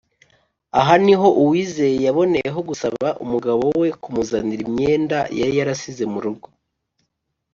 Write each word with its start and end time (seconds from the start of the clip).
Aha 0.79 0.95
ni 1.03 1.13
ho 1.19 1.27
Uwizeye 1.41 1.97
yaboneyeho 2.07 2.59
gusaba 2.69 3.07
umugabo 3.23 3.63
we 3.81 3.87
kumuzanira 4.01 4.61
imyenda 4.67 5.17
yari 5.39 5.53
yarasize 5.59 6.03
mu 6.13 6.19
rugo 6.25 6.47